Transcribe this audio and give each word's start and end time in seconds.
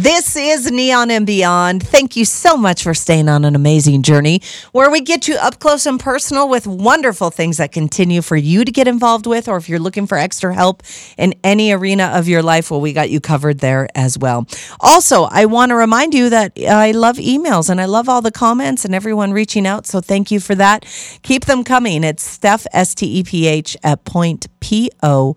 This 0.00 0.36
is 0.36 0.70
Neon 0.70 1.10
and 1.10 1.26
Beyond. 1.26 1.82
Thank 1.82 2.14
you 2.14 2.24
so 2.24 2.56
much 2.56 2.84
for 2.84 2.94
staying 2.94 3.28
on 3.28 3.44
an 3.44 3.56
amazing 3.56 4.04
journey 4.04 4.40
where 4.70 4.88
we 4.92 5.00
get 5.00 5.26
you 5.26 5.34
up 5.34 5.58
close 5.58 5.86
and 5.86 5.98
personal 5.98 6.48
with 6.48 6.68
wonderful 6.68 7.30
things 7.30 7.56
that 7.56 7.72
continue 7.72 8.22
for 8.22 8.36
you 8.36 8.64
to 8.64 8.70
get 8.70 8.86
involved 8.86 9.26
with, 9.26 9.48
or 9.48 9.56
if 9.56 9.68
you're 9.68 9.80
looking 9.80 10.06
for 10.06 10.16
extra 10.16 10.54
help 10.54 10.84
in 11.16 11.34
any 11.42 11.72
arena 11.72 12.12
of 12.14 12.28
your 12.28 12.44
life, 12.44 12.70
well, 12.70 12.80
we 12.80 12.92
got 12.92 13.10
you 13.10 13.20
covered 13.20 13.58
there 13.58 13.88
as 13.96 14.16
well. 14.16 14.46
Also, 14.78 15.24
I 15.24 15.46
want 15.46 15.70
to 15.70 15.74
remind 15.74 16.14
you 16.14 16.30
that 16.30 16.52
I 16.56 16.92
love 16.92 17.16
emails 17.16 17.68
and 17.68 17.80
I 17.80 17.86
love 17.86 18.08
all 18.08 18.22
the 18.22 18.30
comments 18.30 18.84
and 18.84 18.94
everyone 18.94 19.32
reaching 19.32 19.66
out. 19.66 19.84
So 19.84 20.00
thank 20.00 20.30
you 20.30 20.38
for 20.38 20.54
that. 20.54 20.86
Keep 21.24 21.46
them 21.46 21.64
coming. 21.64 22.04
It's 22.04 22.22
Steph, 22.22 22.68
S 22.72 22.94
T 22.94 23.18
E 23.18 23.24
P 23.24 23.48
H, 23.48 23.76
at 23.82 24.04
point 24.04 24.46
P 24.60 24.92
O 25.02 25.34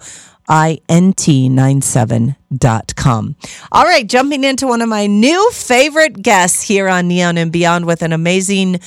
int97.com. 0.49 3.35
All 3.71 3.83
right, 3.83 4.07
jumping 4.07 4.43
into 4.43 4.67
one 4.67 4.81
of 4.81 4.89
my 4.89 5.07
new 5.07 5.51
favorite 5.51 6.21
guests 6.21 6.61
here 6.61 6.89
on 6.89 7.07
Neon 7.07 7.37
and 7.37 7.51
Beyond 7.51 7.85
with 7.85 8.01
an 8.01 8.11
amazing 8.13 8.79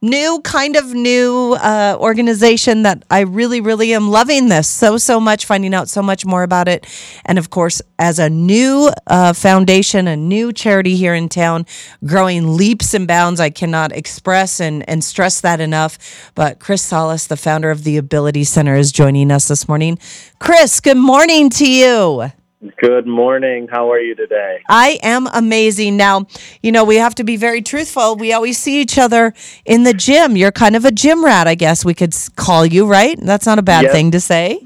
new 0.00 0.40
kind 0.42 0.76
of 0.76 0.94
new 0.94 1.56
uh, 1.60 1.96
organization 1.98 2.82
that 2.82 3.04
I 3.10 3.20
really, 3.20 3.60
really 3.60 3.92
am 3.94 4.10
loving 4.10 4.48
this 4.48 4.68
so, 4.68 4.96
so 4.96 5.18
much, 5.18 5.44
finding 5.44 5.74
out 5.74 5.88
so 5.88 6.02
much 6.02 6.24
more 6.24 6.42
about 6.42 6.68
it. 6.68 6.86
And 7.24 7.38
of 7.38 7.50
course, 7.50 7.82
as 7.98 8.18
a 8.18 8.30
new 8.30 8.90
uh, 9.06 9.32
foundation, 9.32 10.06
a 10.06 10.16
new 10.16 10.52
charity 10.52 10.96
here 10.96 11.14
in 11.14 11.28
town, 11.28 11.66
growing 12.04 12.56
leaps 12.56 12.94
and 12.94 13.08
bounds. 13.08 13.40
I 13.40 13.50
cannot 13.50 13.92
express 13.92 14.60
and, 14.60 14.88
and 14.88 15.02
stress 15.02 15.40
that 15.40 15.60
enough. 15.60 16.30
But 16.34 16.60
Chris 16.60 16.82
Salas, 16.82 17.26
the 17.26 17.36
founder 17.36 17.70
of 17.70 17.84
the 17.84 17.96
Ability 17.96 18.44
Center, 18.44 18.76
is 18.76 18.92
joining 18.92 19.32
us 19.32 19.48
this 19.48 19.68
morning. 19.68 19.98
Chris, 20.38 20.80
good 20.80 20.96
morning 20.96 21.50
to 21.50 21.68
you. 21.68 22.30
Good 22.76 23.06
morning. 23.06 23.68
How 23.70 23.92
are 23.92 24.00
you 24.00 24.16
today? 24.16 24.58
I 24.68 24.98
am 25.04 25.28
amazing. 25.32 25.96
Now, 25.96 26.26
you 26.60 26.72
know, 26.72 26.82
we 26.82 26.96
have 26.96 27.14
to 27.16 27.24
be 27.24 27.36
very 27.36 27.62
truthful. 27.62 28.16
We 28.16 28.32
always 28.32 28.58
see 28.58 28.80
each 28.80 28.98
other 28.98 29.32
in 29.64 29.84
the 29.84 29.94
gym. 29.94 30.36
You're 30.36 30.50
kind 30.50 30.74
of 30.74 30.84
a 30.84 30.90
gym 30.90 31.24
rat, 31.24 31.46
I 31.46 31.54
guess 31.54 31.84
we 31.84 31.94
could 31.94 32.16
call 32.34 32.66
you, 32.66 32.84
right? 32.84 33.16
That's 33.20 33.46
not 33.46 33.60
a 33.60 33.62
bad 33.62 33.84
yes, 33.84 33.92
thing 33.92 34.10
to 34.10 34.20
say. 34.20 34.58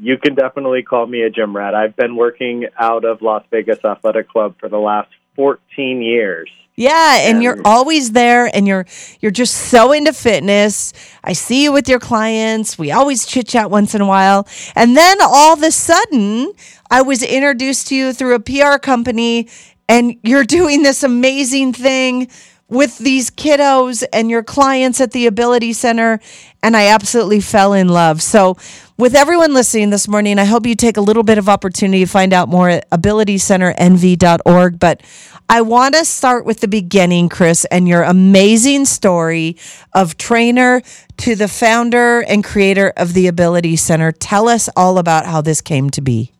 You 0.00 0.18
can 0.18 0.36
definitely 0.36 0.84
call 0.84 1.06
me 1.06 1.22
a 1.22 1.30
gym 1.30 1.56
rat. 1.56 1.74
I've 1.74 1.96
been 1.96 2.14
working 2.14 2.66
out 2.78 3.04
of 3.04 3.22
Las 3.22 3.44
Vegas 3.50 3.84
Athletic 3.84 4.28
Club 4.28 4.54
for 4.60 4.68
the 4.68 4.78
last 4.78 5.10
14 5.34 6.00
years. 6.00 6.48
Yeah, 6.74 7.18
and, 7.18 7.34
and, 7.34 7.42
you're 7.42 7.60
always 7.66 8.12
there 8.12 8.50
and 8.54 8.66
you're 8.66 8.86
you're 9.20 9.30
just 9.30 9.54
so 9.54 9.92
into 9.92 10.14
fitness. 10.14 10.94
I 11.22 11.34
see 11.34 11.64
you 11.64 11.72
with 11.72 11.86
your 11.86 12.00
clients. 12.00 12.78
We 12.78 12.90
always 12.92 13.26
chit-chat 13.26 13.70
once 13.70 13.94
in 13.94 14.00
a 14.00 14.06
while. 14.06 14.48
And 14.74 14.96
then 14.96 15.18
all 15.20 15.52
of 15.52 15.62
a 15.62 15.70
sudden, 15.70 16.52
I 16.90 17.02
was 17.02 17.22
introduced 17.22 17.88
to 17.88 17.94
you 17.94 18.12
through 18.14 18.34
a 18.36 18.40
PR 18.40 18.78
company 18.78 19.48
and 19.88 20.16
you're 20.22 20.44
doing 20.58 20.82
this 20.82 21.02
amazing 21.02 21.74
thing 21.74 22.28
with 22.72 22.98
these 22.98 23.30
kiddos 23.30 24.02
and 24.12 24.30
your 24.30 24.42
clients 24.42 25.00
at 25.00 25.12
the 25.12 25.26
Ability 25.26 25.74
Center 25.74 26.20
and 26.62 26.76
I 26.76 26.88
absolutely 26.88 27.40
fell 27.40 27.72
in 27.72 27.88
love. 27.88 28.22
So, 28.22 28.56
with 28.96 29.14
everyone 29.16 29.52
listening 29.52 29.90
this 29.90 30.06
morning, 30.06 30.38
I 30.38 30.44
hope 30.44 30.64
you 30.64 30.76
take 30.76 30.96
a 30.96 31.00
little 31.00 31.24
bit 31.24 31.36
of 31.36 31.48
opportunity 31.48 32.04
to 32.04 32.10
find 32.10 32.32
out 32.32 32.48
more 32.48 32.68
at 32.68 32.88
abilitycenternv.org. 32.90 34.78
But 34.78 35.02
I 35.48 35.60
want 35.60 35.96
to 35.96 36.04
start 36.04 36.46
with 36.46 36.60
the 36.60 36.68
beginning, 36.68 37.28
Chris, 37.28 37.64
and 37.66 37.88
your 37.88 38.04
amazing 38.04 38.84
story 38.84 39.56
of 39.92 40.16
trainer 40.18 40.82
to 41.18 41.34
the 41.34 41.48
founder 41.48 42.20
and 42.20 42.44
creator 42.44 42.92
of 42.96 43.12
the 43.12 43.26
Ability 43.26 43.76
Center. 43.76 44.12
Tell 44.12 44.48
us 44.48 44.68
all 44.76 44.98
about 44.98 45.26
how 45.26 45.40
this 45.40 45.60
came 45.60 45.90
to 45.90 46.00
be. 46.00 46.32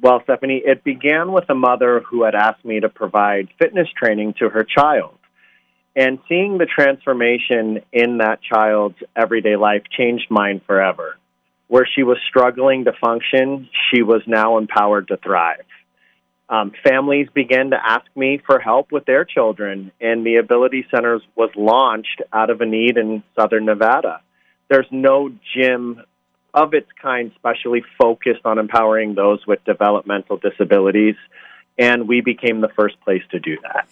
Well, 0.00 0.22
Stephanie, 0.22 0.62
it 0.64 0.84
began 0.84 1.32
with 1.32 1.50
a 1.50 1.54
mother 1.54 2.00
who 2.00 2.22
had 2.22 2.34
asked 2.34 2.64
me 2.64 2.80
to 2.80 2.88
provide 2.88 3.48
fitness 3.58 3.88
training 3.94 4.34
to 4.38 4.48
her 4.48 4.64
child. 4.64 5.17
And 5.98 6.20
seeing 6.28 6.58
the 6.58 6.66
transformation 6.66 7.82
in 7.92 8.18
that 8.18 8.38
child's 8.40 8.98
everyday 9.16 9.56
life 9.56 9.82
changed 9.90 10.26
mine 10.30 10.60
forever. 10.64 11.16
Where 11.66 11.88
she 11.92 12.04
was 12.04 12.18
struggling 12.28 12.84
to 12.84 12.92
function, 12.92 13.68
she 13.90 14.02
was 14.02 14.22
now 14.24 14.58
empowered 14.58 15.08
to 15.08 15.16
thrive. 15.16 15.66
Um, 16.48 16.70
families 16.88 17.26
began 17.34 17.70
to 17.70 17.76
ask 17.84 18.06
me 18.14 18.40
for 18.46 18.60
help 18.60 18.92
with 18.92 19.06
their 19.06 19.24
children, 19.24 19.90
and 20.00 20.24
the 20.24 20.36
Ability 20.36 20.86
Centers 20.94 21.22
was 21.34 21.50
launched 21.56 22.22
out 22.32 22.50
of 22.50 22.60
a 22.60 22.66
need 22.66 22.96
in 22.96 23.24
Southern 23.34 23.64
Nevada. 23.64 24.20
There's 24.70 24.86
no 24.92 25.30
gym 25.52 26.00
of 26.54 26.74
its 26.74 26.88
kind 27.02 27.32
specially 27.34 27.82
focused 28.00 28.42
on 28.44 28.60
empowering 28.60 29.16
those 29.16 29.44
with 29.48 29.64
developmental 29.64 30.36
disabilities, 30.36 31.16
and 31.76 32.06
we 32.06 32.20
became 32.20 32.60
the 32.60 32.70
first 32.76 33.00
place 33.00 33.22
to 33.32 33.40
do 33.40 33.58
that. 33.62 33.88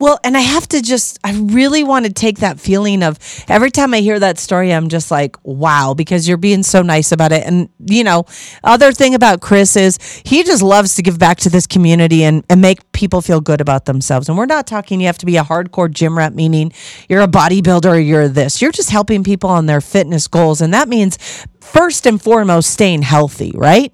Well, 0.00 0.20
and 0.22 0.36
I 0.36 0.40
have 0.40 0.68
to 0.68 0.80
just, 0.80 1.18
I 1.24 1.32
really 1.32 1.82
want 1.82 2.06
to 2.06 2.12
take 2.12 2.38
that 2.38 2.60
feeling 2.60 3.02
of 3.02 3.18
every 3.48 3.72
time 3.72 3.92
I 3.92 3.98
hear 3.98 4.20
that 4.20 4.38
story, 4.38 4.72
I'm 4.72 4.88
just 4.88 5.10
like, 5.10 5.36
wow, 5.42 5.92
because 5.92 6.28
you're 6.28 6.36
being 6.36 6.62
so 6.62 6.82
nice 6.82 7.10
about 7.10 7.32
it. 7.32 7.44
And, 7.44 7.68
you 7.84 8.04
know, 8.04 8.24
other 8.62 8.92
thing 8.92 9.16
about 9.16 9.40
Chris 9.40 9.76
is 9.76 9.98
he 10.24 10.44
just 10.44 10.62
loves 10.62 10.94
to 10.94 11.02
give 11.02 11.18
back 11.18 11.38
to 11.38 11.50
this 11.50 11.66
community 11.66 12.22
and, 12.22 12.44
and 12.48 12.60
make 12.60 12.92
people 12.92 13.20
feel 13.20 13.40
good 13.40 13.60
about 13.60 13.86
themselves. 13.86 14.28
And 14.28 14.38
we're 14.38 14.46
not 14.46 14.68
talking 14.68 15.00
you 15.00 15.06
have 15.06 15.18
to 15.18 15.26
be 15.26 15.36
a 15.36 15.42
hardcore 15.42 15.90
gym 15.90 16.16
rat, 16.16 16.32
meaning 16.32 16.72
you're 17.08 17.22
a 17.22 17.28
bodybuilder 17.28 17.90
or 17.90 17.98
you're 17.98 18.28
this. 18.28 18.62
You're 18.62 18.70
just 18.70 18.90
helping 18.90 19.24
people 19.24 19.50
on 19.50 19.66
their 19.66 19.80
fitness 19.80 20.28
goals. 20.28 20.60
And 20.60 20.72
that 20.74 20.88
means 20.88 21.18
first 21.60 22.06
and 22.06 22.22
foremost, 22.22 22.70
staying 22.70 23.02
healthy, 23.02 23.50
right? 23.56 23.92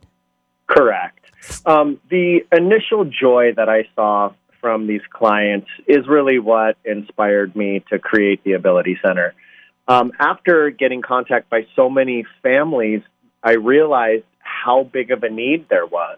Correct. 0.67 1.21
Um, 1.65 1.99
the 2.11 2.45
initial 2.53 3.07
joy 3.07 3.55
that 3.57 3.71
I 3.71 3.89
saw 3.95 4.35
from 4.65 4.87
these 4.87 5.03
clients 5.11 5.67
is 5.87 6.09
really 6.09 6.39
what 6.39 6.79
inspired 6.87 7.55
me 7.55 7.85
to 7.91 7.99
create 7.99 8.43
the 8.45 8.55
Ability 8.55 8.99
Center. 9.05 9.35
Um, 9.87 10.13
after 10.19 10.71
getting 10.71 11.03
contact 11.03 11.51
by 11.51 11.67
so 11.77 11.91
many 11.91 12.25
families, 12.43 13.03
I 13.43 13.57
realized 13.57 14.25
how 14.39 14.85
big 14.85 15.11
of 15.11 15.23
a 15.23 15.29
need 15.29 15.69
there 15.69 15.85
was. 15.85 16.17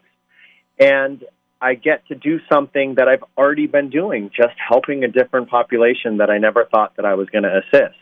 And 0.79 1.25
I 1.61 1.75
get 1.75 2.07
to 2.07 2.15
do 2.15 2.39
something 2.49 2.95
that 2.99 3.09
I've 3.09 3.25
already 3.37 3.67
been 3.67 3.91
doing, 3.91 4.31
just 4.31 4.55
helping 4.57 5.03
a 5.03 5.09
different 5.09 5.51
population 5.51 6.19
that 6.19 6.31
I 6.31 6.39
never 6.39 6.67
thought 6.67 6.95
that 6.99 7.05
I 7.05 7.15
was 7.15 7.29
going 7.31 7.43
to 7.43 7.63
assist. 7.65 7.99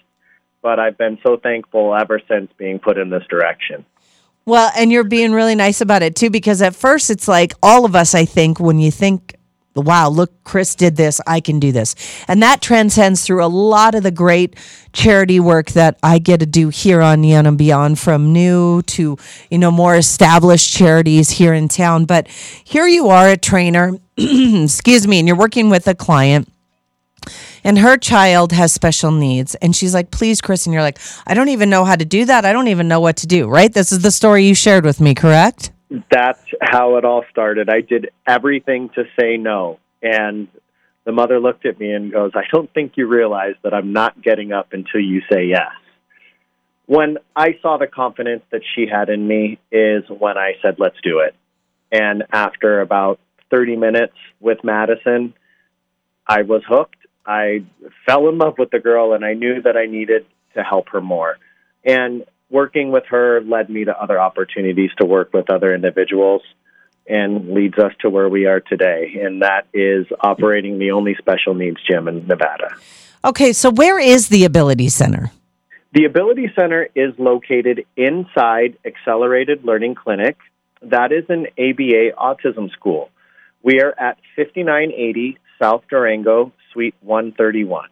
But 0.60 0.78
I've 0.78 0.99
been 0.99 1.16
so 1.27 1.38
thankful 1.38 1.94
ever 1.94 2.21
since 2.28 2.50
being 2.59 2.81
put 2.81 2.99
in 2.99 3.09
this 3.09 3.25
direction. 3.31 3.87
Well, 4.44 4.71
and 4.77 4.93
you're 4.93 5.04
being 5.04 5.33
really 5.33 5.54
nice 5.54 5.81
about 5.81 6.03
it 6.03 6.15
too, 6.15 6.28
because 6.28 6.60
at 6.60 6.77
first 6.77 7.09
it's 7.09 7.28
like 7.28 7.54
all 7.62 7.87
of 7.87 7.97
us, 7.97 8.15
I 8.15 8.27
think, 8.27 8.60
when 8.60 8.78
you 8.78 8.91
think 8.91 9.37
wow, 9.75 10.09
look, 10.09 10.33
Chris 10.45 10.75
did 10.75 10.97
this, 10.97 11.21
I 11.27 11.41
can 11.41 11.59
do 11.59 11.73
this. 11.73 11.95
And 12.29 12.43
that 12.43 12.62
transcends 12.62 13.25
through 13.25 13.45
a 13.45 13.47
lot 13.47 13.95
of 13.95 14.03
the 14.03 14.11
great 14.11 14.57
charity 14.93 15.41
work 15.41 15.71
that 15.73 15.99
I 16.03 16.19
get 16.19 16.41
to 16.41 16.47
do 16.47 16.69
here 16.69 17.01
on 17.01 17.21
Neon 17.21 17.47
and 17.47 17.59
Beyond, 17.59 17.99
from 17.99 18.33
new 18.33 18.83
to, 18.83 19.19
you 19.51 19.59
know, 19.59 19.71
more 19.71 19.97
established 19.97 20.73
charities 20.73 21.31
here 21.31 21.55
in 21.55 21.69
town. 21.69 22.05
But 22.05 22.29
here 22.29 22.87
you 22.87 23.09
are, 23.09 23.29
a 23.29 23.37
trainer, 23.37 23.99
excuse 24.17 25.07
me, 25.07 25.19
and 25.19 25.29
you're 25.29 25.37
working 25.37 25.71
with 25.71 25.87
a 25.89 25.95
client 25.95 26.49
and 27.65 27.79
her 27.79 27.97
child 27.97 28.53
has 28.53 28.73
special 28.73 29.11
needs 29.11 29.55
and 29.57 29.75
she's 29.75 29.95
like 29.95 30.11
please 30.11 30.41
chris 30.41 30.67
and 30.67 30.75
you're 30.75 30.83
like 30.83 30.99
i 31.27 31.33
don't 31.33 31.49
even 31.49 31.71
know 31.71 31.84
how 31.84 31.97
to 31.97 32.05
do 32.05 32.25
that 32.25 32.45
i 32.45 32.53
don't 32.53 32.69
even 32.69 32.87
know 32.87 33.01
what 33.01 33.17
to 33.17 33.27
do 33.27 33.49
right 33.49 33.73
this 33.73 33.91
is 33.91 34.03
the 34.03 34.11
story 34.11 34.45
you 34.45 34.55
shared 34.55 34.84
with 34.84 35.01
me 35.01 35.15
correct 35.15 35.73
that's 36.11 36.44
how 36.65 36.97
it 36.97 37.05
all 37.05 37.25
started. 37.31 37.69
I 37.69 37.81
did 37.81 38.11
everything 38.27 38.91
to 38.95 39.05
say 39.19 39.37
no. 39.37 39.79
And 40.03 40.49
the 41.05 41.13
mother 41.13 41.39
looked 41.41 41.67
at 41.67 41.79
me 41.79 41.93
and 41.93 42.13
goes, 42.13 42.33
I 42.35 42.45
don't 42.53 42.73
think 42.73 42.93
you 42.97 43.07
realize 43.07 43.55
that 43.63 43.75
I'm 43.75 43.93
not 43.93 44.21
getting 44.21 44.53
up 44.53 44.73
until 44.73 45.01
you 45.01 45.23
say 45.31 45.47
yes. 45.47 45.73
When 46.87 47.19
I 47.35 47.59
saw 47.63 47.79
the 47.79 47.87
confidence 47.87 48.43
that 48.51 48.63
she 48.75 48.87
had 48.87 49.09
in 49.09 49.27
me, 49.27 49.59
is 49.73 50.05
when 50.09 50.37
I 50.37 50.55
said, 50.63 50.77
let's 50.79 50.97
do 51.03 51.21
it. 51.21 51.35
And 51.91 52.25
after 52.33 52.81
about 52.81 53.21
30 53.51 53.77
minutes 53.77 54.17
with 54.41 54.59
Madison, 54.65 55.35
I 56.27 56.43
was 56.43 56.63
hooked. 56.69 56.97
I 57.27 57.65
fell 58.05 58.28
in 58.28 58.37
love 58.39 58.59
with 58.59 58.71
the 58.71 58.81
girl, 58.81 59.15
and 59.15 59.25
I 59.25 59.33
knew 59.33 59.63
that 59.63 59.77
I 59.77 59.87
needed 59.87 60.27
to 60.55 60.63
help 60.63 60.91
her 60.91 61.01
more. 61.01 61.39
And 61.84 62.25
working 62.54 62.92
with 62.92 63.03
her 63.10 63.41
led 63.41 63.68
me 63.68 63.84
to 63.84 64.01
other 64.01 64.18
opportunities 64.18 64.91
to 64.97 65.04
work 65.04 65.34
with 65.34 65.51
other 65.51 65.74
individuals 65.74 66.41
and 67.06 67.53
leads 67.53 67.77
us 67.78 67.92
to 68.01 68.09
where 68.09 68.28
we 68.28 68.47
are 68.47 68.60
today. 68.60 69.21
And 69.21 69.42
that 69.42 69.66
is 69.74 70.06
operating 70.21 70.78
the 70.78 70.92
only 70.92 71.16
special 71.16 71.54
needs 71.54 71.78
gym 71.91 72.06
in 72.06 72.28
Nevada. 72.28 72.77
Okay, 73.24 73.53
so 73.53 73.71
where 73.71 73.98
is 73.98 74.28
the 74.28 74.45
Ability 74.45 74.89
Center? 74.89 75.33
The 75.92 76.04
Ability 76.04 76.53
Center 76.54 76.89
is 76.95 77.12
located 77.18 77.86
inside 77.97 78.78
Accelerated 78.84 79.65
Learning 79.65 79.97
Clinic. 79.97 80.36
That 80.80 81.10
is 81.10 81.24
an 81.28 81.47
ABA 81.59 82.12
autism 82.16 82.71
school. 82.71 83.10
We 83.62 83.80
are 83.80 83.95
at 83.98 84.16
5980 84.36 85.39
South 85.60 85.83
Durango, 85.91 86.53
Suite 86.72 86.95
131. 87.00 87.89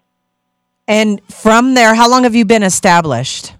And 0.86 1.20
from 1.28 1.74
there, 1.74 1.94
how 1.94 2.08
long 2.08 2.22
have 2.22 2.36
you 2.36 2.44
been 2.44 2.62
established? 2.62 3.54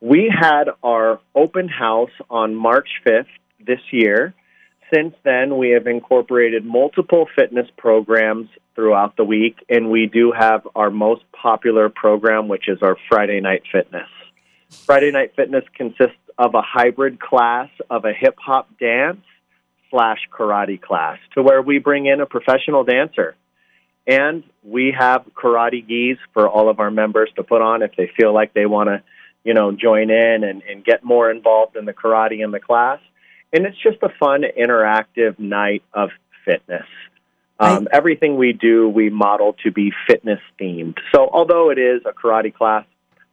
We 0.00 0.32
had 0.32 0.64
our 0.82 1.20
open 1.34 1.68
house 1.68 2.10
on 2.28 2.54
March 2.54 2.88
5th 3.06 3.26
this 3.64 3.80
year. 3.90 4.34
since 4.94 5.14
then, 5.24 5.58
we 5.58 5.70
have 5.70 5.88
incorporated 5.88 6.64
multiple 6.64 7.26
fitness 7.34 7.66
programs 7.76 8.48
throughout 8.76 9.16
the 9.16 9.24
week, 9.24 9.56
and 9.68 9.90
we 9.90 10.06
do 10.06 10.30
have 10.30 10.66
our 10.76 10.90
most 10.90 11.22
popular 11.32 11.88
program, 11.88 12.46
which 12.46 12.68
is 12.68 12.78
our 12.82 12.96
Friday 13.08 13.40
Night 13.40 13.62
Fitness. 13.72 14.08
Friday 14.70 15.10
Night 15.10 15.32
Fitness 15.34 15.64
consists 15.74 16.18
of 16.38 16.54
a 16.54 16.62
hybrid 16.62 17.18
class 17.18 17.68
of 17.90 18.04
a 18.04 18.12
hip 18.12 18.36
hop 18.38 18.68
dance 18.78 19.24
slash 19.90 20.18
karate 20.30 20.80
class, 20.80 21.18
to 21.34 21.42
where 21.42 21.62
we 21.62 21.78
bring 21.78 22.06
in 22.06 22.20
a 22.20 22.26
professional 22.26 22.84
dancer. 22.84 23.34
And 24.06 24.44
we 24.62 24.94
have 24.96 25.24
karate 25.34 25.86
gis 25.86 26.18
for 26.32 26.48
all 26.48 26.68
of 26.68 26.78
our 26.78 26.90
members 26.90 27.30
to 27.36 27.42
put 27.42 27.62
on 27.62 27.82
if 27.82 27.92
they 27.96 28.10
feel 28.16 28.32
like 28.32 28.54
they 28.54 28.66
want 28.66 28.88
to, 28.88 29.02
you 29.46 29.54
know, 29.54 29.72
join 29.72 30.10
in 30.10 30.44
and, 30.44 30.62
and 30.62 30.84
get 30.84 31.02
more 31.04 31.30
involved 31.30 31.76
in 31.76 31.86
the 31.86 31.94
karate 31.94 32.44
in 32.44 32.50
the 32.50 32.60
class 32.60 33.00
and 33.52 33.64
it's 33.64 33.80
just 33.82 33.98
a 34.02 34.08
fun, 34.20 34.44
interactive 34.58 35.38
night 35.38 35.82
of 35.94 36.10
fitness. 36.44 36.86
Um, 37.58 37.88
I, 37.90 37.96
everything 37.96 38.36
we 38.36 38.52
do, 38.52 38.88
we 38.88 39.08
model 39.08 39.54
to 39.64 39.70
be 39.70 39.92
fitness 40.06 40.40
themed. 40.60 40.98
So, 41.14 41.30
although 41.32 41.70
it 41.70 41.78
is 41.78 42.02
a 42.04 42.12
karate 42.12 42.52
class, 42.52 42.84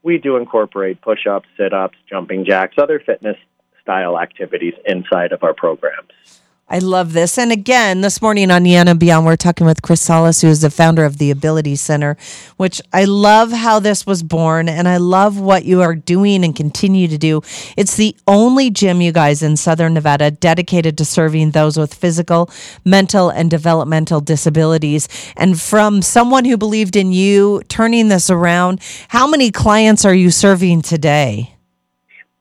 we 0.01 0.17
do 0.17 0.37
incorporate 0.37 1.01
push 1.01 1.27
ups, 1.27 1.47
sit 1.57 1.73
ups, 1.73 1.97
jumping 2.09 2.45
jacks, 2.45 2.75
other 2.77 3.01
fitness 3.05 3.37
style 3.81 4.17
activities 4.17 4.73
inside 4.85 5.33
of 5.33 5.43
our 5.43 5.53
programs. 5.53 6.41
I 6.69 6.79
love 6.79 7.11
this. 7.11 7.37
And 7.37 7.51
again, 7.51 8.01
this 8.01 8.21
morning 8.21 8.49
on 8.49 8.65
and 8.65 8.99
Beyond, 8.99 9.25
we're 9.25 9.35
talking 9.35 9.67
with 9.67 9.81
Chris 9.81 9.99
Salas, 10.01 10.41
who 10.41 10.47
is 10.47 10.61
the 10.61 10.69
founder 10.69 11.03
of 11.03 11.17
the 11.17 11.29
Ability 11.29 11.75
Center, 11.75 12.15
which 12.55 12.81
I 12.93 13.03
love 13.03 13.51
how 13.51 13.79
this 13.79 14.07
was 14.07 14.23
born 14.23 14.69
and 14.69 14.87
I 14.87 14.95
love 14.97 15.37
what 15.37 15.65
you 15.65 15.81
are 15.81 15.93
doing 15.93 16.43
and 16.43 16.55
continue 16.55 17.09
to 17.09 17.17
do. 17.17 17.41
It's 17.75 17.97
the 17.97 18.15
only 18.27 18.69
gym, 18.69 19.01
you 19.01 19.11
guys, 19.11 19.43
in 19.43 19.57
Southern 19.57 19.93
Nevada 19.93 20.31
dedicated 20.31 20.97
to 20.99 21.05
serving 21.05 21.51
those 21.51 21.77
with 21.77 21.93
physical, 21.93 22.49
mental, 22.85 23.29
and 23.29 23.51
developmental 23.51 24.21
disabilities. 24.21 25.09
And 25.35 25.59
from 25.59 26.01
someone 26.01 26.45
who 26.45 26.55
believed 26.55 26.95
in 26.95 27.11
you 27.11 27.61
turning 27.67 28.07
this 28.07 28.29
around, 28.29 28.81
how 29.09 29.27
many 29.27 29.51
clients 29.51 30.05
are 30.05 30.15
you 30.15 30.31
serving 30.31 30.81
today? 30.81 31.52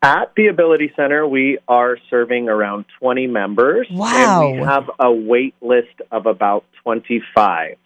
At 0.04 0.32
the 0.36 0.48
Ability 0.48 0.92
Center, 0.96 1.24
we 1.24 1.58
are 1.68 1.96
serving 2.10 2.48
around 2.48 2.86
20 2.98 3.28
members. 3.28 3.86
Wow. 3.88 4.48
And 4.48 4.60
we 4.60 4.66
have 4.66 4.90
a 4.98 5.12
wait 5.12 5.54
list 5.60 5.94
of 6.10 6.26
about 6.26 6.64
25. 6.82 7.76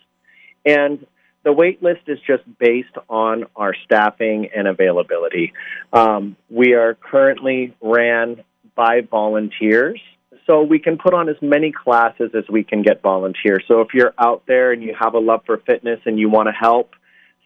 And 0.65 1.07
the 1.45 1.53
wait 1.53 1.83
list 1.83 2.01
is 2.07 2.19
just 2.27 2.43
based 2.59 2.97
on 3.11 3.45
our 3.55 3.75
staffing 3.85 4.49
and 4.57 4.67
availability. 4.67 5.53
Um, 5.93 6.37
we 6.49 6.73
are 6.73 6.95
currently 6.95 7.77
ran 7.83 8.43
by 8.75 9.03
volunteers, 9.03 10.01
so 10.47 10.63
we 10.63 10.79
can 10.79 10.97
put 10.97 11.13
on 11.13 11.29
as 11.29 11.37
many 11.43 11.71
classes 11.71 12.31
as 12.35 12.45
we 12.49 12.65
can 12.65 12.81
get 12.81 13.03
volunteers. 13.03 13.63
So 13.69 13.83
if 13.83 13.89
you're 13.93 14.15
out 14.19 14.45
there 14.47 14.73
and 14.73 14.83
you 14.83 14.97
have 14.99 15.13
a 15.13 15.19
love 15.19 15.43
for 15.45 15.59
fitness 15.59 16.01
and 16.07 16.19
you 16.19 16.31
want 16.31 16.49
to 16.49 16.53
help, 16.53 16.93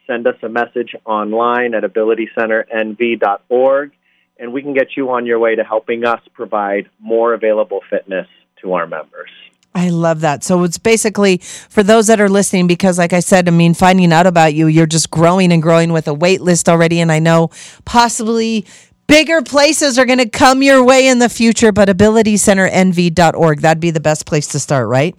send 0.06 0.28
us 0.28 0.36
a 0.42 0.48
message 0.48 0.94
online 1.04 1.74
at 1.74 1.82
abilitycenternv.org 1.82 3.92
and 4.40 4.52
we 4.52 4.62
can 4.62 4.72
get 4.72 4.96
you 4.96 5.10
on 5.10 5.26
your 5.26 5.38
way 5.38 5.54
to 5.54 5.62
helping 5.62 6.04
us 6.04 6.20
provide 6.32 6.88
more 6.98 7.34
available 7.34 7.80
fitness 7.88 8.26
to 8.62 8.72
our 8.72 8.86
members. 8.86 9.30
I 9.74 9.90
love 9.90 10.22
that. 10.22 10.42
So 10.42 10.64
it's 10.64 10.78
basically 10.78 11.36
for 11.36 11.84
those 11.84 12.08
that 12.08 12.20
are 12.20 12.28
listening, 12.28 12.66
because 12.66 12.98
like 12.98 13.12
I 13.12 13.20
said, 13.20 13.46
I 13.46 13.52
mean, 13.52 13.74
finding 13.74 14.12
out 14.12 14.26
about 14.26 14.54
you, 14.54 14.66
you're 14.66 14.86
just 14.86 15.10
growing 15.10 15.52
and 15.52 15.62
growing 15.62 15.92
with 15.92 16.08
a 16.08 16.14
wait 16.14 16.40
list 16.40 16.68
already. 16.68 17.00
And 17.00 17.12
I 17.12 17.20
know 17.20 17.50
possibly 17.84 18.66
bigger 19.06 19.42
places 19.42 19.98
are 19.98 20.06
going 20.06 20.18
to 20.18 20.28
come 20.28 20.62
your 20.62 20.82
way 20.82 21.06
in 21.06 21.20
the 21.20 21.28
future, 21.28 21.70
but 21.70 21.88
abilitycenternv.org, 21.88 23.60
that'd 23.60 23.80
be 23.80 23.90
the 23.92 24.00
best 24.00 24.26
place 24.26 24.48
to 24.48 24.58
start, 24.58 24.88
right? 24.88 25.14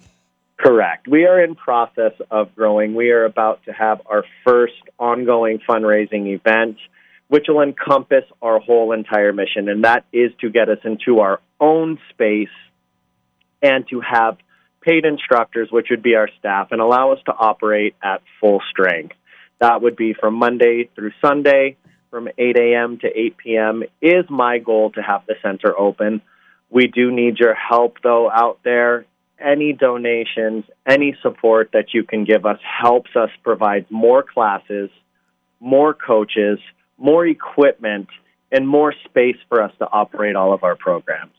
Correct. 0.58 1.08
We 1.08 1.24
are 1.26 1.42
in 1.42 1.54
process 1.54 2.12
of 2.30 2.54
growing. 2.54 2.94
We 2.94 3.10
are 3.10 3.24
about 3.24 3.64
to 3.64 3.72
have 3.72 4.02
our 4.06 4.24
first 4.44 4.74
ongoing 4.98 5.60
fundraising 5.66 6.26
event 6.26 6.76
which 7.32 7.46
will 7.48 7.62
encompass 7.62 8.24
our 8.42 8.60
whole 8.60 8.92
entire 8.92 9.32
mission, 9.32 9.70
and 9.70 9.84
that 9.84 10.04
is 10.12 10.32
to 10.38 10.50
get 10.50 10.68
us 10.68 10.76
into 10.84 11.20
our 11.20 11.40
own 11.58 11.98
space 12.10 12.52
and 13.62 13.88
to 13.88 14.02
have 14.02 14.36
paid 14.82 15.06
instructors, 15.06 15.70
which 15.70 15.86
would 15.88 16.02
be 16.02 16.14
our 16.14 16.28
staff, 16.38 16.68
and 16.72 16.82
allow 16.82 17.10
us 17.12 17.20
to 17.24 17.32
operate 17.32 17.94
at 18.02 18.20
full 18.38 18.60
strength. 18.68 19.16
That 19.60 19.80
would 19.80 19.96
be 19.96 20.12
from 20.12 20.34
Monday 20.34 20.90
through 20.94 21.12
Sunday, 21.24 21.78
from 22.10 22.28
8 22.36 22.54
a.m. 22.58 22.98
to 22.98 23.08
8 23.08 23.36
p.m. 23.38 23.82
is 24.02 24.26
my 24.28 24.58
goal 24.58 24.90
to 24.90 25.00
have 25.00 25.22
the 25.26 25.36
center 25.40 25.74
open. 25.74 26.20
We 26.68 26.86
do 26.86 27.10
need 27.10 27.38
your 27.38 27.54
help, 27.54 27.96
though, 28.02 28.30
out 28.30 28.58
there. 28.62 29.06
Any 29.40 29.72
donations, 29.72 30.64
any 30.86 31.16
support 31.22 31.70
that 31.72 31.94
you 31.94 32.04
can 32.04 32.24
give 32.24 32.44
us 32.44 32.58
helps 32.62 33.16
us 33.16 33.30
provide 33.42 33.90
more 33.90 34.22
classes, 34.22 34.90
more 35.60 35.94
coaches, 35.94 36.58
more 37.02 37.26
equipment, 37.26 38.08
and 38.50 38.68
more 38.68 38.94
space 39.04 39.36
for 39.48 39.62
us 39.62 39.72
to 39.78 39.88
operate 39.90 40.36
all 40.36 40.52
of 40.52 40.62
our 40.62 40.76
programs. 40.76 41.32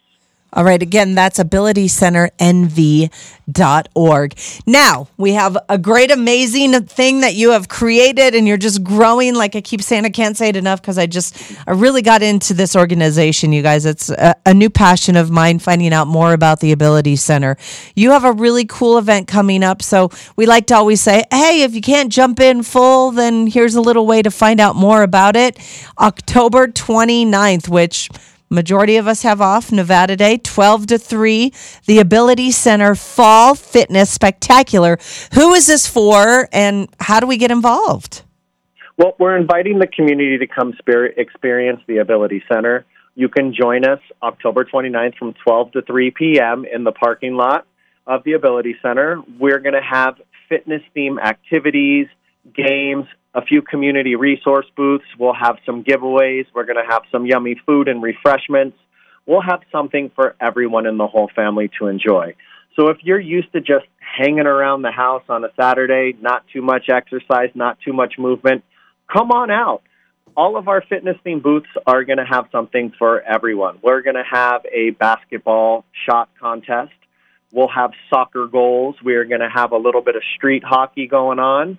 All 0.56 0.64
right. 0.64 0.82
Again, 0.82 1.16
that's 1.16 1.40
abilitycenternv.org. 1.40 4.40
Now, 4.68 5.08
we 5.18 5.34
have 5.34 5.58
a 5.68 5.80
great, 5.80 6.12
amazing 6.12 6.86
thing 6.86 7.22
that 7.22 7.34
you 7.34 7.50
have 7.52 7.68
created, 7.68 8.36
and 8.36 8.48
you're 8.48 8.58
just 8.58 8.84
growing. 8.84 9.34
Like 9.34 9.56
I 9.56 9.62
keep 9.62 9.82
saying, 9.82 10.06
I 10.06 10.12
can't 10.12 10.38
say 10.38 10.50
it 10.50 10.56
enough 10.56 10.80
because 10.80 11.00
I 11.00 11.08
just, 11.08 11.58
I 11.68 11.72
really 11.72 12.04
got 12.04 12.22
into 12.22 12.54
this 12.54 12.76
organization, 12.76 13.52
you 13.52 13.64
guys. 13.64 13.88
It's 13.88 14.12
a, 14.12 14.36
a, 14.46 14.54
new 14.54 14.70
passion 14.70 15.16
of 15.16 15.32
mine, 15.32 15.58
finding 15.58 15.92
out 15.92 16.06
more 16.06 16.34
about 16.34 16.60
the 16.60 16.72
Ability 16.72 17.16
Center. 17.16 17.58
You 17.96 18.12
have 18.12 18.24
a 18.24 18.32
really 18.32 18.66
cool 18.66 19.00
event 19.00 19.28
coming 19.28 19.64
up. 19.64 19.82
So 19.82 20.12
we 20.36 20.46
like 20.46 20.68
to 20.68 20.76
always 20.76 21.02
say, 21.02 21.24
hey, 21.32 21.64
if 21.64 21.74
you 21.74 21.82
can't 21.82 22.12
jump 22.12 22.40
in 22.40 22.62
full, 22.62 23.10
then 23.10 23.48
here's 23.48 23.74
a 23.74 23.82
little 23.82 24.06
way 24.06 24.22
to 24.22 24.30
find 24.30 24.60
out 24.60 24.76
more 24.76 25.02
about 25.02 25.36
it. 25.36 25.58
October 25.98 26.68
29th, 26.68 27.68
which 27.68 28.12
Majority 28.54 28.98
of 28.98 29.08
us 29.08 29.24
have 29.24 29.42
off 29.42 29.72
Nevada 29.72 30.16
Day, 30.16 30.38
12 30.38 30.86
to 30.86 30.98
3, 31.00 31.52
the 31.88 31.98
Ability 31.98 32.52
Center 32.52 32.94
Fall 32.94 33.56
Fitness 33.56 34.12
Spectacular. 34.12 35.00
Who 35.34 35.56
is 35.56 35.66
this 35.66 35.88
for 35.88 36.48
and 36.54 36.88
how 37.00 37.20
do 37.20 37.26
we 37.26 37.38
get 37.38 37.50
involved? 37.50 38.22
Well, 38.96 39.16
we're 39.18 39.38
inviting 39.38 39.80
the 39.80 39.88
community 39.88 40.38
to 40.38 40.46
come 40.46 40.74
spirit 40.78 41.16
experience 41.18 41.82
the 41.88 41.98
Ability 41.98 42.44
Center. 42.48 42.86
You 43.16 43.28
can 43.28 43.56
join 43.56 43.86
us 43.86 44.00
October 44.22 44.66
29th 44.66 45.18
from 45.18 45.34
12 45.44 45.72
to 45.72 45.82
3 45.82 46.12
p.m. 46.12 46.64
in 46.72 46.84
the 46.84 46.92
parking 46.92 47.34
lot 47.34 47.66
of 48.06 48.24
the 48.24 48.34
Ability 48.34 48.76
Center. 48.84 49.20
We're 49.40 49.62
going 49.62 49.74
to 49.74 49.82
have 49.82 50.18
fitness 50.48 50.84
theme 50.94 51.18
activities, 51.18 52.06
games, 52.52 53.06
a 53.34 53.44
few 53.44 53.62
community 53.62 54.16
resource 54.16 54.66
booths. 54.76 55.06
We'll 55.18 55.34
have 55.34 55.58
some 55.66 55.84
giveaways. 55.84 56.46
We're 56.54 56.66
going 56.66 56.84
to 56.84 56.92
have 56.92 57.04
some 57.12 57.26
yummy 57.26 57.60
food 57.66 57.88
and 57.88 58.02
refreshments. 58.02 58.78
We'll 59.26 59.42
have 59.42 59.62
something 59.72 60.12
for 60.16 60.36
everyone 60.40 60.86
in 60.86 60.98
the 60.98 61.08
whole 61.08 61.30
family 61.36 61.70
to 61.80 61.88
enjoy. 61.88 62.36
So 62.76 62.90
if 62.90 62.98
you're 63.04 63.20
used 63.20 63.52
to 63.54 63.62
just 63.62 63.86
hanging 64.00 64.48
around 64.48 64.82
the 64.82 64.92
house 64.92 65.24
on 65.30 65.44
a 65.44 65.50
Saturday, 65.60 66.18
not 66.20 66.44
too 66.52 66.62
much 66.62 66.90
exercise, 66.90 67.50
not 67.56 67.78
too 67.86 67.94
much 67.94 68.16
movement, 68.18 68.64
come 69.12 69.32
on 69.32 69.50
out. 69.52 69.82
All 70.36 70.58
of 70.58 70.68
our 70.68 70.82
fitness 70.82 71.16
themed 71.24 71.44
booths 71.44 71.68
are 71.86 72.04
going 72.04 72.18
to 72.18 72.26
have 72.26 72.46
something 72.52 72.92
for 72.98 73.22
everyone. 73.22 73.78
We're 73.84 74.02
going 74.02 74.16
to 74.16 74.24
have 74.30 74.66
a 74.72 74.90
basketball 74.90 75.86
shot 76.08 76.30
contest. 76.40 76.92
We'll 77.52 77.68
have 77.68 77.92
soccer 78.10 78.48
goals. 78.48 78.96
We're 79.04 79.26
going 79.26 79.42
to 79.42 79.50
have 79.50 79.72
a 79.72 79.78
little 79.78 80.02
bit 80.02 80.16
of 80.16 80.24
street 80.36 80.64
hockey 80.64 81.08
going 81.08 81.38
on. 81.38 81.78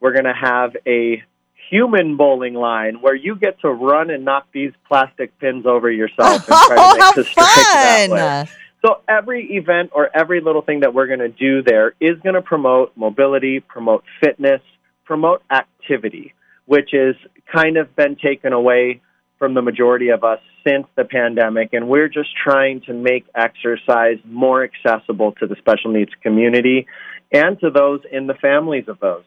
We're 0.00 0.12
going 0.12 0.24
to 0.24 0.34
have 0.34 0.76
a 0.86 1.22
human 1.70 2.16
bowling 2.16 2.54
line 2.54 3.00
where 3.00 3.14
you 3.14 3.36
get 3.36 3.60
to 3.60 3.68
run 3.68 4.10
and 4.10 4.24
knock 4.24 4.46
these 4.52 4.72
plastic 4.86 5.38
pins 5.38 5.66
over 5.66 5.90
yourself 5.90 6.36
and 6.36 6.44
try 6.46 6.76
oh, 6.78 7.12
to 7.12 7.16
make 7.16 7.26
the 7.26 7.32
that 7.34 8.10
way. 8.10 8.50
So 8.84 9.00
every 9.08 9.54
event 9.54 9.90
or 9.94 10.10
every 10.14 10.42
little 10.42 10.60
thing 10.60 10.80
that 10.80 10.92
we're 10.92 11.06
going 11.06 11.20
to 11.20 11.28
do 11.28 11.62
there 11.62 11.94
is 12.00 12.18
going 12.22 12.34
to 12.34 12.42
promote 12.42 12.92
mobility, 12.96 13.60
promote 13.60 14.04
fitness, 14.20 14.60
promote 15.06 15.42
activity, 15.50 16.34
which 16.66 16.90
has 16.92 17.14
kind 17.50 17.78
of 17.78 17.96
been 17.96 18.16
taken 18.16 18.52
away 18.52 19.00
from 19.38 19.54
the 19.54 19.62
majority 19.62 20.10
of 20.10 20.22
us 20.22 20.40
since 20.66 20.86
the 20.96 21.04
pandemic. 21.04 21.70
And 21.72 21.88
we're 21.88 22.08
just 22.08 22.30
trying 22.36 22.82
to 22.82 22.92
make 22.92 23.24
exercise 23.34 24.18
more 24.24 24.64
accessible 24.64 25.32
to 25.32 25.46
the 25.46 25.56
special 25.56 25.90
needs 25.90 26.12
community 26.22 26.86
and 27.32 27.58
to 27.60 27.70
those 27.70 28.00
in 28.12 28.26
the 28.26 28.34
families 28.34 28.84
of 28.88 29.00
those. 29.00 29.24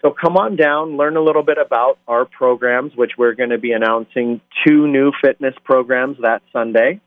So 0.00 0.12
come 0.12 0.36
on 0.36 0.54
down, 0.54 0.96
learn 0.96 1.16
a 1.16 1.20
little 1.20 1.42
bit 1.42 1.58
about 1.58 1.98
our 2.06 2.24
programs, 2.24 2.94
which 2.94 3.12
we're 3.18 3.34
going 3.34 3.50
to 3.50 3.58
be 3.58 3.72
announcing 3.72 4.40
two 4.64 4.86
new 4.86 5.12
fitness 5.20 5.54
programs 5.64 6.18
that 6.22 6.42
Sunday. 6.52 7.00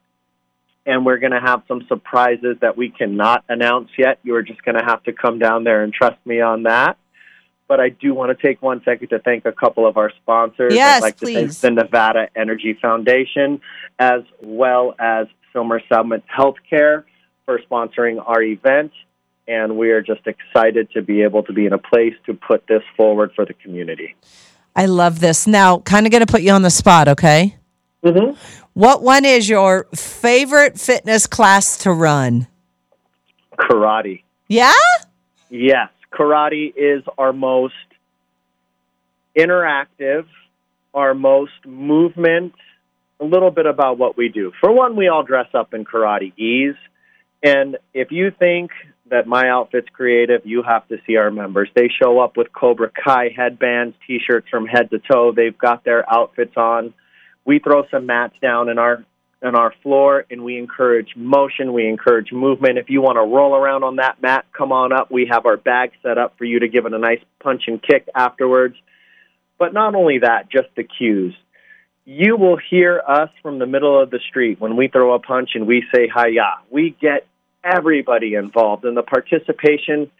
And 0.85 1.05
we're 1.05 1.19
going 1.19 1.31
to 1.31 1.39
have 1.39 1.63
some 1.67 1.85
surprises 1.87 2.57
that 2.61 2.75
we 2.75 2.89
cannot 2.89 3.45
announce 3.47 3.89
yet. 3.97 4.19
You're 4.23 4.41
just 4.41 4.63
going 4.63 4.77
to 4.77 4.83
have 4.83 5.03
to 5.03 5.13
come 5.13 5.39
down 5.39 5.63
there 5.63 5.83
and 5.83 5.93
trust 5.93 6.17
me 6.25 6.41
on 6.41 6.63
that. 6.63 6.97
But 7.67 7.79
I 7.79 7.89
do 7.89 8.13
want 8.13 8.37
to 8.37 8.47
take 8.47 8.61
one 8.61 8.81
second 8.83 9.09
to 9.09 9.19
thank 9.19 9.45
a 9.45 9.53
couple 9.53 9.87
of 9.87 9.95
our 9.95 10.11
sponsors. 10.21 10.73
Yes, 10.73 10.97
I'd 10.97 11.05
like 11.05 11.17
please. 11.17 11.35
to 11.35 11.41
thank 11.41 11.77
the 11.77 11.83
Nevada 11.83 12.27
Energy 12.35 12.77
Foundation 12.81 13.61
as 13.97 14.23
well 14.41 14.95
as 14.99 15.27
Silver 15.53 15.81
Summit 15.87 16.23
Healthcare 16.27 17.05
for 17.45 17.59
sponsoring 17.59 18.21
our 18.25 18.41
event. 18.41 18.91
And 19.51 19.77
we 19.77 19.91
are 19.91 20.01
just 20.01 20.21
excited 20.27 20.89
to 20.91 21.01
be 21.01 21.23
able 21.23 21.43
to 21.43 21.51
be 21.51 21.65
in 21.65 21.73
a 21.73 21.77
place 21.77 22.13
to 22.25 22.33
put 22.33 22.65
this 22.67 22.83
forward 22.95 23.33
for 23.35 23.43
the 23.43 23.53
community. 23.53 24.15
I 24.77 24.85
love 24.85 25.19
this. 25.19 25.45
Now, 25.45 25.79
kind 25.79 26.05
of 26.05 26.11
going 26.13 26.25
to 26.25 26.31
put 26.31 26.41
you 26.41 26.53
on 26.53 26.61
the 26.61 26.69
spot, 26.69 27.09
okay? 27.09 27.57
Mm-hmm. 28.01 28.37
What 28.75 29.03
one 29.03 29.25
is 29.25 29.49
your 29.49 29.87
favorite 29.93 30.79
fitness 30.79 31.27
class 31.27 31.79
to 31.79 31.91
run? 31.91 32.47
Karate. 33.59 34.23
Yeah? 34.47 34.71
Yes, 35.49 35.89
karate 36.13 36.71
is 36.73 37.03
our 37.17 37.33
most 37.33 37.73
interactive, 39.37 40.27
our 40.93 41.13
most 41.13 41.65
movement, 41.65 42.53
a 43.19 43.25
little 43.25 43.51
bit 43.51 43.65
about 43.65 43.97
what 43.97 44.15
we 44.15 44.29
do. 44.29 44.53
For 44.61 44.71
one, 44.71 44.95
we 44.95 45.09
all 45.09 45.23
dress 45.23 45.49
up 45.53 45.73
in 45.73 45.83
karate 45.83 46.33
gis. 46.37 46.77
And 47.43 47.77
if 47.93 48.11
you 48.11 48.31
think 48.31 48.71
that 49.11 49.27
my 49.27 49.49
outfit's 49.49 49.89
creative, 49.89 50.41
you 50.45 50.63
have 50.63 50.87
to 50.87 50.97
see 51.05 51.17
our 51.17 51.29
members. 51.29 51.69
They 51.75 51.89
show 52.01 52.19
up 52.19 52.37
with 52.37 52.51
Cobra 52.53 52.89
Kai 52.89 53.29
headbands, 53.35 53.95
t 54.07 54.19
shirts 54.25 54.47
from 54.49 54.65
head 54.65 54.89
to 54.89 54.99
toe. 54.99 55.33
They've 55.35 55.57
got 55.57 55.83
their 55.83 56.11
outfits 56.11 56.55
on. 56.55 56.93
We 57.45 57.59
throw 57.59 57.83
some 57.91 58.05
mats 58.05 58.35
down 58.41 58.69
in 58.69 58.79
our 58.79 59.05
on 59.43 59.55
our 59.55 59.73
floor 59.81 60.25
and 60.29 60.43
we 60.43 60.57
encourage 60.57 61.15
motion, 61.15 61.73
we 61.73 61.87
encourage 61.87 62.31
movement. 62.31 62.77
If 62.77 62.89
you 62.89 63.01
want 63.01 63.15
to 63.15 63.21
roll 63.21 63.55
around 63.55 63.83
on 63.83 63.95
that 63.95 64.21
mat, 64.21 64.45
come 64.55 64.71
on 64.71 64.93
up. 64.93 65.11
We 65.11 65.27
have 65.31 65.45
our 65.45 65.57
bag 65.57 65.91
set 66.03 66.17
up 66.17 66.37
for 66.37 66.45
you 66.45 66.59
to 66.59 66.67
give 66.67 66.85
it 66.85 66.93
a 66.93 66.99
nice 66.99 67.21
punch 67.41 67.63
and 67.67 67.81
kick 67.81 68.07
afterwards. 68.15 68.75
But 69.57 69.73
not 69.73 69.95
only 69.95 70.19
that, 70.19 70.49
just 70.51 70.69
the 70.75 70.83
cues. 70.83 71.35
You 72.05 72.37
will 72.37 72.57
hear 72.69 73.01
us 73.05 73.29
from 73.41 73.59
the 73.59 73.65
middle 73.65 74.01
of 74.01 74.11
the 74.11 74.19
street 74.29 74.61
when 74.61 74.77
we 74.77 74.87
throw 74.87 75.13
a 75.13 75.19
punch 75.19 75.51
and 75.55 75.67
we 75.67 75.83
say 75.93 76.07
hiya. 76.07 76.59
We 76.69 76.95
get 77.01 77.25
everybody 77.63 78.33
involved, 78.33 78.85
and 78.85 78.95
the 78.95 79.03
participation 79.03 80.11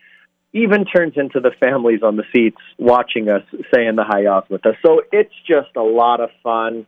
even 0.54 0.86
turns 0.86 1.14
into 1.16 1.40
the 1.40 1.52
families 1.60 2.02
on 2.04 2.18
the 2.18 2.24
seats 2.34 2.58
watching 2.78 3.30
us 3.30 3.44
saying 3.74 3.96
the 3.96 4.04
hayas 4.04 4.50
with 4.50 4.66
us. 4.66 4.76
So 4.86 5.02
it's 5.12 5.34
just 5.48 5.76
a 5.76 5.82
lot 5.82 6.20
of 6.20 6.30
fun. 6.44 6.86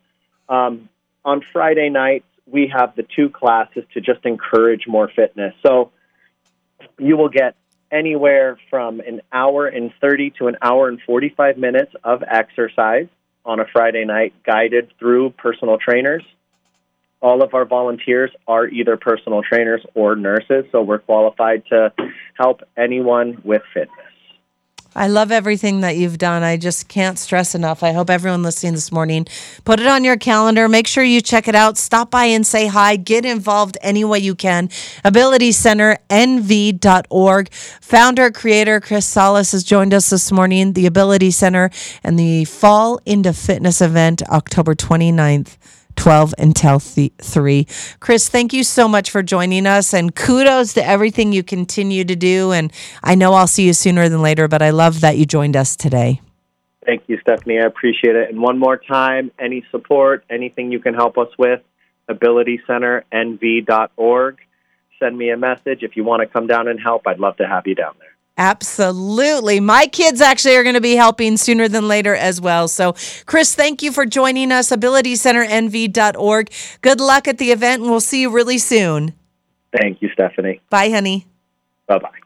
Um, 0.49 0.89
on 1.23 1.41
Friday 1.53 1.89
nights, 1.89 2.25
we 2.45 2.71
have 2.75 2.95
the 2.95 3.03
two 3.15 3.29
classes 3.29 3.83
to 3.93 4.01
just 4.01 4.25
encourage 4.25 4.85
more 4.85 5.09
fitness. 5.15 5.53
So 5.65 5.91
you 6.99 7.15
will 7.15 7.29
get 7.29 7.55
anywhere 7.89 8.57
from 8.69 8.99
an 8.99 9.21
hour 9.31 9.67
and 9.67 9.93
30 10.01 10.31
to 10.39 10.47
an 10.47 10.57
hour 10.61 10.89
and 10.89 10.99
45 11.05 11.57
minutes 11.57 11.93
of 12.03 12.23
exercise 12.23 13.07
on 13.45 13.59
a 13.59 13.65
Friday 13.71 14.03
night, 14.03 14.33
guided 14.45 14.91
through 14.99 15.29
personal 15.31 15.77
trainers. 15.77 16.23
All 17.23 17.41
of 17.41 17.53
our 17.53 17.63
volunteers 17.63 18.31
are 18.49 18.67
either 18.67 18.97
personal 18.97 19.41
trainers 19.41 19.81
or 19.95 20.17
nurses, 20.17 20.65
so 20.73 20.81
we're 20.81 20.99
qualified 20.99 21.65
to 21.67 21.93
help 22.37 22.61
anyone 22.75 23.41
with 23.45 23.61
fitness. 23.73 23.97
I 24.93 25.07
love 25.07 25.31
everything 25.31 25.81
that 25.81 25.95
you've 25.95 26.17
done. 26.17 26.43
I 26.43 26.57
just 26.57 26.89
can't 26.89 27.17
stress 27.17 27.55
enough. 27.55 27.81
I 27.81 27.93
hope 27.93 28.09
everyone 28.09 28.43
listening 28.43 28.73
this 28.73 28.91
morning 28.91 29.25
put 29.63 29.79
it 29.79 29.87
on 29.87 30.03
your 30.03 30.17
calendar. 30.17 30.67
Make 30.67 30.85
sure 30.85 31.03
you 31.03 31.21
check 31.21 31.47
it 31.47 31.55
out. 31.55 31.77
Stop 31.77 32.11
by 32.11 32.25
and 32.25 32.45
say 32.45 32.67
hi. 32.67 32.97
Get 32.97 33.25
involved 33.25 33.77
any 33.81 34.03
way 34.03 34.19
you 34.19 34.35
can. 34.35 34.69
Ability 35.05 35.53
Center, 35.53 35.97
nv.org. 36.09 37.53
Founder, 37.53 38.31
creator 38.31 38.81
Chris 38.81 39.05
Salas 39.07 39.53
has 39.53 39.63
joined 39.63 39.93
us 39.93 40.09
this 40.09 40.29
morning. 40.29 40.73
The 40.73 40.85
Ability 40.85 41.31
Center 41.31 41.71
and 42.03 42.19
the 42.19 42.45
Fall 42.45 42.99
into 43.05 43.31
Fitness 43.31 43.81
event, 43.81 44.21
October 44.29 44.75
29th. 44.75 45.57
12 45.95 46.33
until 46.37 46.79
th- 46.79 47.11
3. 47.21 47.67
Chris, 47.99 48.29
thank 48.29 48.53
you 48.53 48.63
so 48.63 48.87
much 48.87 49.11
for 49.11 49.21
joining 49.23 49.67
us 49.67 49.93
and 49.93 50.15
kudos 50.15 50.73
to 50.73 50.85
everything 50.85 51.33
you 51.33 51.43
continue 51.43 52.03
to 52.03 52.15
do. 52.15 52.51
And 52.51 52.71
I 53.03 53.15
know 53.15 53.33
I'll 53.33 53.47
see 53.47 53.67
you 53.67 53.73
sooner 53.73 54.09
than 54.09 54.21
later, 54.21 54.47
but 54.47 54.61
I 54.61 54.69
love 54.71 55.01
that 55.01 55.17
you 55.17 55.25
joined 55.25 55.55
us 55.55 55.75
today. 55.75 56.21
Thank 56.85 57.03
you, 57.07 57.17
Stephanie. 57.21 57.59
I 57.59 57.65
appreciate 57.65 58.15
it. 58.15 58.29
And 58.29 58.39
one 58.41 58.57
more 58.59 58.77
time, 58.77 59.31
any 59.39 59.65
support, 59.71 60.23
anything 60.29 60.71
you 60.71 60.79
can 60.79 60.93
help 60.93 61.17
us 61.17 61.29
with, 61.37 61.61
abilitycenternv.org. 62.09 64.37
Send 64.99 65.17
me 65.17 65.31
a 65.31 65.37
message. 65.37 65.83
If 65.83 65.95
you 65.95 66.03
want 66.03 66.19
to 66.21 66.27
come 66.27 66.45
down 66.47 66.67
and 66.67 66.77
help, 66.79 67.07
I'd 67.07 67.19
love 67.19 67.37
to 67.37 67.47
have 67.47 67.65
you 67.67 67.75
down 67.75 67.93
there. 67.99 68.12
Absolutely. 68.37 69.59
My 69.59 69.85
kids 69.85 70.19
actually 70.19 70.55
are 70.55 70.63
going 70.63 70.73
to 70.73 70.81
be 70.81 70.95
helping 70.95 71.37
sooner 71.37 71.67
than 71.67 71.87
later 71.87 72.15
as 72.15 72.41
well. 72.41 72.67
So, 72.67 72.95
Chris, 73.25 73.53
thank 73.53 73.83
you 73.83 73.91
for 73.91 74.05
joining 74.05 74.51
us. 74.51 74.69
AbilityCenterNV.org. 74.69 76.51
Good 76.81 76.99
luck 76.99 77.27
at 77.27 77.37
the 77.37 77.51
event, 77.51 77.83
and 77.83 77.91
we'll 77.91 77.99
see 77.99 78.21
you 78.21 78.31
really 78.31 78.57
soon. 78.57 79.13
Thank 79.79 80.01
you, 80.01 80.09
Stephanie. 80.13 80.61
Bye, 80.69 80.89
honey. 80.89 81.27
Bye 81.87 81.99
bye. 81.99 82.22